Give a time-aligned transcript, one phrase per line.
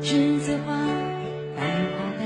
[0.00, 0.74] 栀子花
[1.56, 1.62] 白
[1.94, 2.22] 花瓣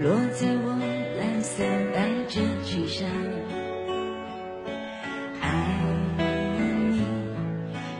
[0.00, 0.66] 落在我
[1.18, 1.64] 蓝色
[1.94, 1.96] 百
[2.28, 3.08] 褶裙上。
[5.40, 5.44] 爱
[6.90, 7.02] 你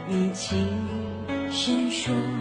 [0.09, 0.69] 你轻
[1.51, 2.36] 声说。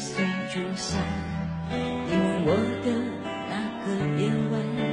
[0.00, 0.98] 随着响
[1.68, 2.50] 你吻我
[2.82, 2.88] 的
[3.50, 3.52] 那
[3.84, 4.89] 个夜晚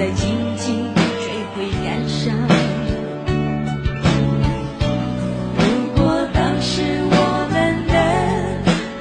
[0.00, 2.34] 在静静追悔感伤
[5.58, 5.60] 如
[5.94, 7.14] 果当时我
[7.52, 7.54] 们
[7.86, 7.92] 能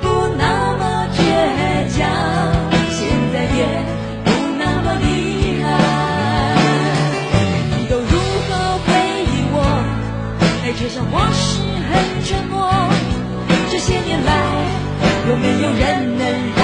[0.02, 0.06] 不
[0.38, 0.44] 那
[0.76, 1.18] 么倔
[1.96, 2.04] 强
[2.92, 3.00] 现
[3.32, 3.60] 在也
[4.26, 4.28] 不
[4.60, 5.08] 那么遗
[5.64, 5.66] 憾
[7.80, 8.12] 你都如
[8.50, 8.52] 何
[8.84, 8.88] 回
[9.24, 9.56] 忆我
[10.62, 11.92] 在着笑或是很
[12.26, 12.60] 沉默
[13.72, 14.30] 这些年来
[15.30, 16.22] 有没有人能
[16.58, 16.59] 让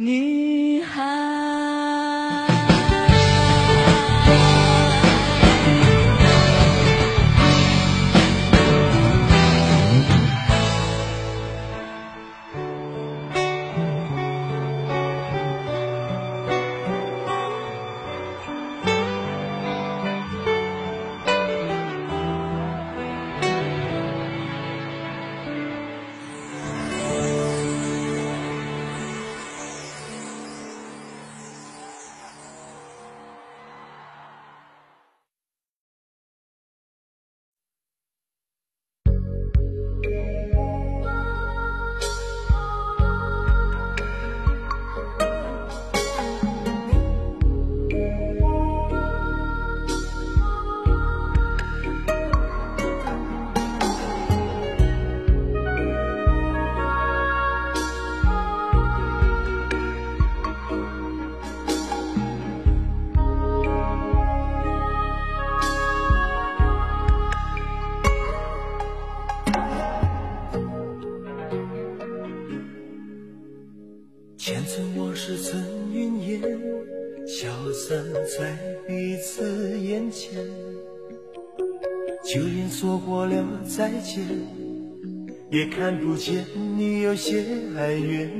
[0.00, 0.57] 你
[82.28, 84.22] 就连说过了再见，
[85.48, 86.44] 也看不见
[86.76, 87.42] 你有些
[87.78, 88.30] 哀怨。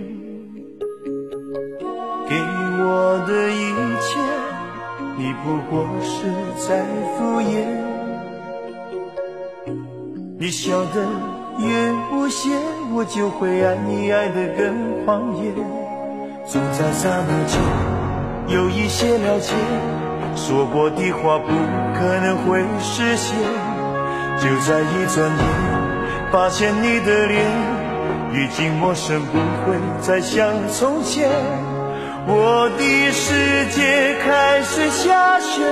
[2.29, 4.21] 给我的一切，
[5.17, 6.27] 你不过是
[6.69, 6.85] 在
[7.17, 7.65] 敷衍。
[10.39, 11.07] 你笑得
[11.59, 12.51] 越无邪，
[12.93, 15.51] 我就会爱你爱得更狂野。
[16.45, 17.59] 总在刹那间
[18.55, 19.55] 有一些了解，
[20.37, 21.49] 说过的话不
[21.99, 23.68] 可能会实现。
[24.41, 25.45] 就在一转眼，
[26.31, 27.45] 发现你的脸
[28.33, 31.29] 已经陌生，不会再像从前。
[32.27, 35.65] 我的世界开始下雪，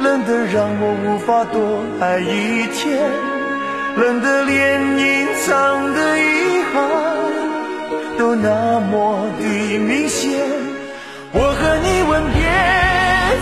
[0.00, 3.00] 冷得让我无法多爱一天。
[3.96, 6.82] 冷得连隐藏的遗憾
[8.18, 10.30] 都那么的明显。
[11.32, 12.42] 我和你吻别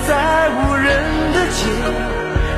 [0.06, 0.86] 在无人
[1.32, 1.62] 的街，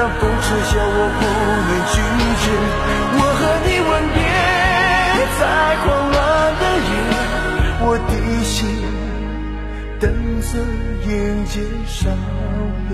[0.00, 0.06] 街。
[0.06, 1.22] 让风痴笑，我不
[1.68, 1.94] 能拒
[2.40, 2.44] 绝。
[3.12, 4.18] 我和你吻别
[5.38, 5.42] 在
[5.84, 6.16] 狂乱
[6.58, 6.90] 的夜，
[7.82, 8.48] 我的心
[10.00, 10.08] 等
[10.40, 10.48] 着
[11.06, 11.10] 迎
[11.44, 11.52] 接
[11.86, 12.00] 伤
[12.88, 12.90] 悲。